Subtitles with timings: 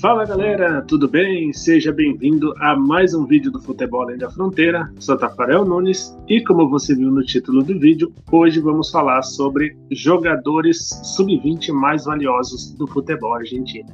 [0.00, 1.52] Fala galera, tudo bem?
[1.52, 4.90] Seja bem-vindo a mais um vídeo do Futebol Além da Fronteira.
[4.98, 9.76] Sou Tafarel Nunes e, como você viu no título do vídeo, hoje vamos falar sobre
[9.90, 13.90] jogadores sub-20 mais valiosos do futebol argentino.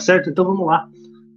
[0.00, 0.30] Certo?
[0.30, 0.88] Então vamos lá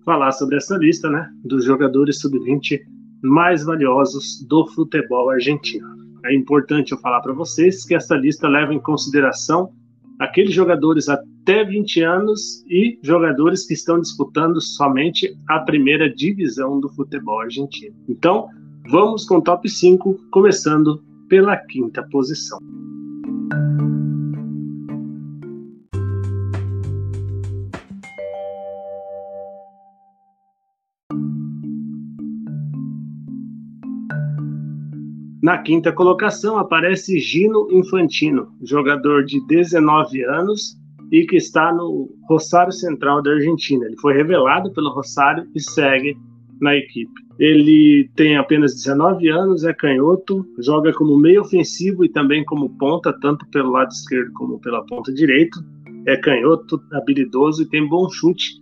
[0.06, 2.80] falar sobre essa lista, né, dos jogadores sub-20
[3.22, 5.88] mais valiosos do futebol argentino.
[6.26, 9.72] É importante eu falar para vocês que essa lista leva em consideração
[10.20, 16.90] aqueles jogadores até 20 anos e jogadores que estão disputando somente a primeira divisão do
[16.90, 17.96] futebol argentino.
[18.08, 18.48] Então,
[18.90, 22.60] vamos com o top 5, começando pela quinta posição.
[35.44, 40.78] Na quinta colocação aparece Gino Infantino, jogador de 19 anos
[41.12, 43.86] e que está no Rosário Central da Argentina.
[43.86, 46.16] Ele foi revelado pelo Rosário e segue
[46.62, 47.12] na equipe.
[47.38, 53.12] Ele tem apenas 19 anos, é canhoto, joga como meio ofensivo e também como ponta,
[53.20, 55.60] tanto pelo lado esquerdo como pela ponta direita.
[56.08, 58.62] É canhoto, habilidoso e tem bom chute.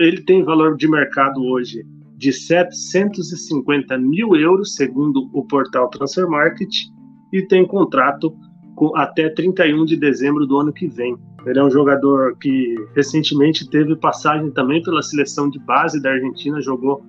[0.00, 1.84] Ele tem valor de mercado hoje
[2.20, 6.70] de 750 mil euros, segundo o portal Transfer Market,
[7.32, 8.36] e tem contrato
[8.76, 11.16] com, até 31 de dezembro do ano que vem.
[11.46, 16.60] Ele é um jogador que recentemente teve passagem também pela seleção de base da Argentina,
[16.60, 17.02] jogou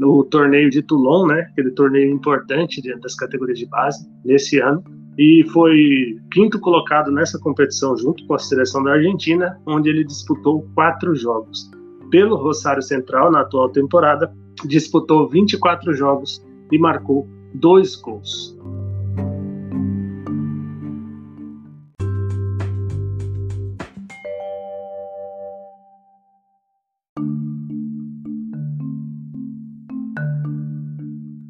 [0.00, 4.82] no torneio de Toulon, né, aquele torneio importante das categorias de base, nesse ano,
[5.16, 10.68] e foi quinto colocado nessa competição junto com a seleção da Argentina, onde ele disputou
[10.74, 11.70] quatro jogos.
[12.10, 14.28] Pelo Rosário Central, na atual temporada,
[14.64, 18.56] disputou 24 jogos e marcou dois gols.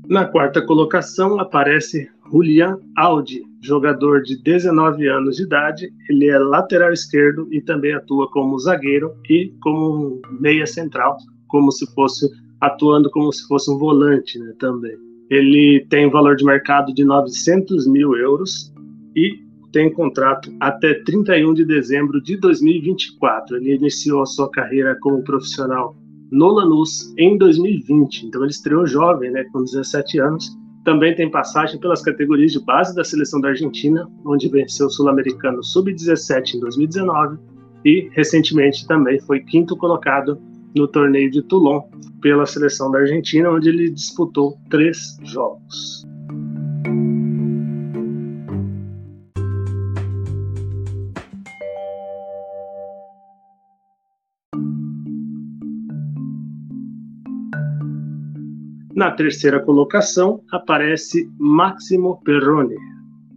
[0.08, 5.92] Na quarta colocação aparece Julian Aldi, jogador de 19 anos de idade.
[6.08, 11.16] Ele é lateral esquerdo e também atua como zagueiro e como meia central,
[11.48, 12.30] como se fosse
[12.60, 14.96] atuando como se fosse um volante né, também.
[15.30, 18.72] Ele tem valor de mercado de 900 mil euros
[19.14, 23.56] e tem contrato até 31 de dezembro de 2024.
[23.56, 25.96] Ele iniciou a sua carreira como profissional
[26.30, 30.56] no Lanús em 2020, então ele estreou jovem, né, com 17 anos.
[30.84, 35.62] Também tem passagem pelas categorias de base da seleção da Argentina, onde venceu o Sul-Americano
[35.62, 37.38] Sub-17 em 2019
[37.84, 40.40] e recentemente também foi quinto colocado
[40.76, 41.82] no torneio de Toulon
[42.20, 46.06] pela seleção da Argentina, onde ele disputou três jogos.
[58.94, 62.74] Na terceira colocação aparece Máximo Perrone.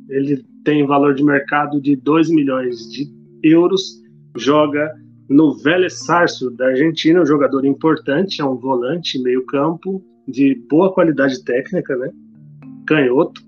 [0.10, 3.08] Ele tem valor de mercado de 2 milhões de
[3.44, 4.02] euros,
[4.38, 4.90] joga
[5.30, 10.92] no Vélez Sarsfield da Argentina, um jogador importante, é um volante meio campo de boa
[10.92, 12.10] qualidade técnica, né?
[12.88, 13.42] Canhoto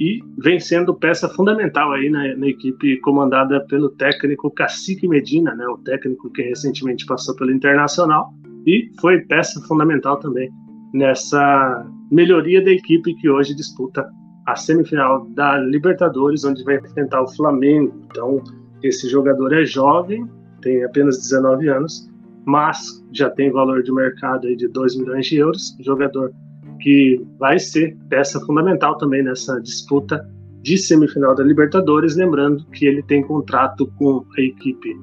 [0.00, 5.66] e vem sendo peça fundamental aí na, na, equipe comandada pelo técnico Cacique Medina, né?
[5.66, 8.32] O técnico que recentemente passou pelo Internacional
[8.66, 10.50] e foi peça fundamental também
[10.92, 14.08] nessa melhoria da equipe que hoje disputa
[14.46, 17.94] a semifinal da Libertadores, onde vai enfrentar o Flamengo.
[18.10, 18.42] Então,
[18.82, 20.28] esse jogador é jovem,
[20.64, 22.10] tem apenas 19 anos,
[22.44, 25.76] mas já tem valor de mercado aí de 2 milhões de euros.
[25.80, 26.32] Jogador
[26.80, 30.26] que vai ser peça fundamental também nessa disputa
[30.62, 32.16] de semifinal da Libertadores.
[32.16, 34.96] Lembrando que ele tem contrato com a equipe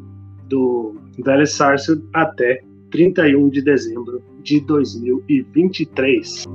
[0.49, 2.61] do Vélez Sarsfield até
[2.91, 6.45] 31 de dezembro de 2023.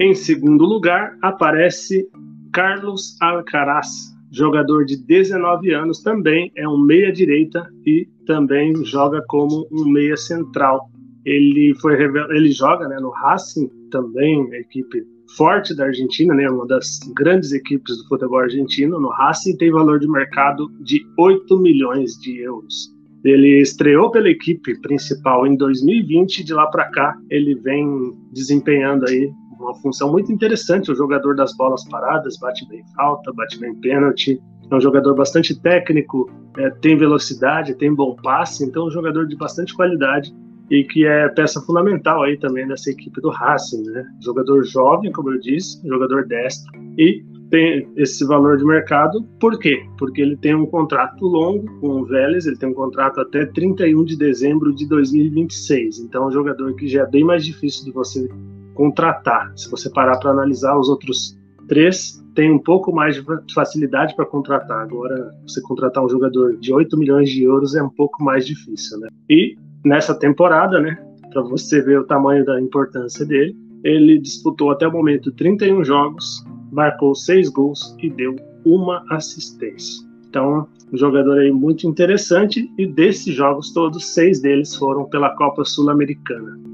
[0.00, 2.08] Em segundo lugar, aparece
[2.52, 3.88] Carlos Alcaraz,
[4.30, 10.16] jogador de 19 anos, também é um meia direita e também joga como um meia
[10.16, 10.90] central.
[11.24, 15.04] Ele foi ele joga, né, no Racing também, equipe
[15.36, 18.98] forte da Argentina, né, uma das grandes equipes do futebol argentino.
[18.98, 22.90] No Racing tem valor de mercado de 8 milhões de euros.
[23.24, 29.30] Ele estreou pela equipe principal em 2020, de lá para cá ele vem desempenhando aí
[29.62, 34.40] uma função muito interessante, o jogador das bolas paradas, bate bem falta, bate bem pênalti,
[34.70, 39.26] é um jogador bastante técnico, é, tem velocidade, tem bom passe, então é um jogador
[39.26, 40.34] de bastante qualidade
[40.70, 44.06] e que é peça fundamental aí também dessa equipe do Racing, né?
[44.22, 49.22] Jogador jovem, como eu disse, jogador destro e tem esse valor de mercado.
[49.38, 49.84] Por quê?
[49.98, 54.04] Porque ele tem um contrato longo com o Vélez, ele tem um contrato até 31
[54.04, 55.98] de dezembro de 2026.
[55.98, 58.26] Então, é um jogador que já é bem mais difícil de você
[58.74, 59.52] contratar.
[59.56, 61.38] Se você parar para analisar os outros
[61.68, 64.82] três, tem um pouco mais de facilidade para contratar.
[64.82, 68.98] Agora, você contratar um jogador de 8 milhões de euros é um pouco mais difícil,
[68.98, 69.08] né?
[69.28, 70.96] E nessa temporada, né,
[71.32, 76.44] para você ver o tamanho da importância dele, ele disputou até o momento 31 jogos,
[76.70, 80.06] marcou seis gols e deu uma assistência.
[80.28, 85.64] Então, um jogador aí muito interessante e desses jogos todos, seis deles foram pela Copa
[85.64, 86.71] Sul-Americana.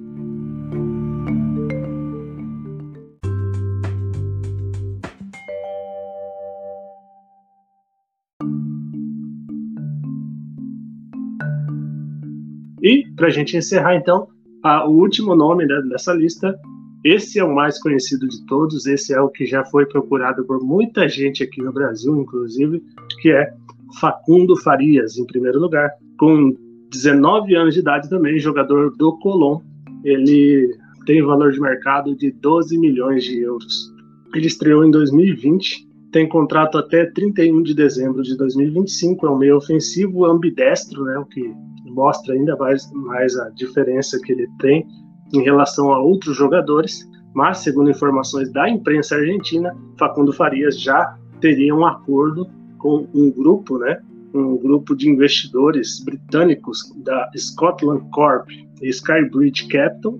[12.83, 14.29] E, para a gente encerrar, então,
[14.63, 16.59] a, o último nome né, dessa lista
[17.05, 20.61] esse é o mais conhecido de todos, esse é o que já foi procurado por
[20.61, 22.83] muita gente aqui no Brasil, inclusive,
[23.21, 23.53] que é
[24.01, 26.55] Facundo Farias, em primeiro lugar, com
[26.91, 29.61] 19 anos de idade também, jogador do Colón.
[30.05, 30.77] Ele
[31.07, 33.93] tem valor de mercado de 12 milhões de euros.
[34.35, 39.57] Ele estreou em 2020, tem contrato até 31 de dezembro de 2025, é um meio
[39.57, 41.53] ofensivo ambidestro, né, o que
[41.87, 44.87] mostra ainda mais, mais a diferença que ele tem
[45.35, 51.75] em relação a outros jogadores, mas, segundo informações da imprensa argentina, Facundo Farias já teria
[51.75, 54.01] um acordo com um grupo, né,
[54.35, 60.19] um grupo de investidores britânicos da Scotland Corp e Skybridge Capital,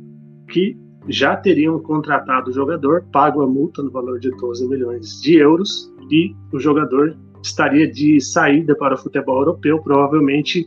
[0.49, 0.77] que
[1.09, 5.93] já teriam contratado o jogador, pago a multa no valor de 12 milhões de euros,
[6.11, 10.67] e o jogador estaria de saída para o futebol europeu, provavelmente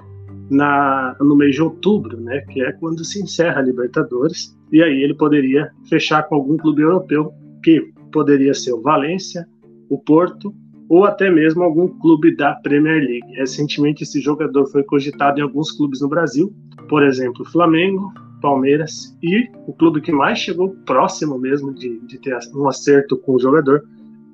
[0.49, 5.01] na, no mês de outubro, né, que é quando se encerra a Libertadores, e aí
[5.01, 7.33] ele poderia fechar com algum clube europeu,
[7.63, 9.47] que poderia ser o Valência,
[9.89, 10.53] o Porto
[10.91, 13.33] ou até mesmo algum clube da Premier League.
[13.38, 16.53] Recentemente esse jogador foi cogitado em alguns clubes no Brasil,
[16.89, 18.11] por exemplo, Flamengo,
[18.41, 23.35] Palmeiras e o clube que mais chegou próximo mesmo de, de ter um acerto com
[23.35, 23.81] o jogador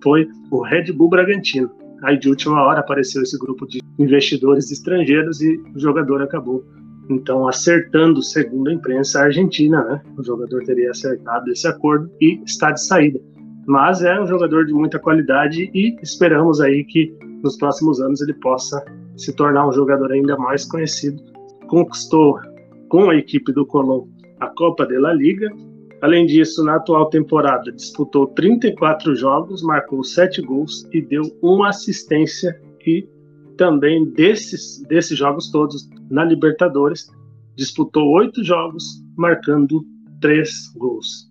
[0.01, 1.69] foi o Red Bull Bragantino.
[2.01, 6.65] Aí de última hora apareceu esse grupo de investidores estrangeiros e o jogador acabou
[7.07, 10.01] então acertando, segundo a imprensa argentina, né?
[10.17, 13.19] O jogador teria acertado esse acordo e está de saída.
[13.67, 18.33] Mas é um jogador de muita qualidade e esperamos aí que nos próximos anos ele
[18.35, 18.83] possa
[19.17, 21.21] se tornar um jogador ainda mais conhecido.
[21.67, 22.39] Conquistou
[22.87, 24.07] com a equipe do Colón
[24.39, 25.49] a Copa de la Liga.
[26.01, 32.57] Além disso, na atual temporada disputou 34 jogos, marcou 7 gols e deu uma assistência
[32.85, 33.05] e
[33.57, 37.11] também desses, desses jogos todos na Libertadores,
[37.55, 39.83] disputou oito jogos, marcando
[40.21, 41.26] três gols.